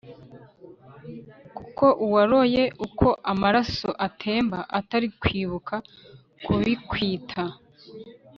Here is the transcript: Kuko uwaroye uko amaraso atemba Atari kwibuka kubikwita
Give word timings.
Kuko 1.57 1.85
uwaroye 2.05 2.63
uko 2.85 3.07
amaraso 3.31 3.89
atemba 4.07 4.59
Atari 4.79 5.07
kwibuka 5.21 5.75
kubikwita 6.45 7.43